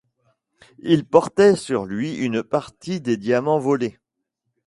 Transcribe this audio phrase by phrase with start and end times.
[0.79, 3.99] Il portait sur lui une partie des diamants volés.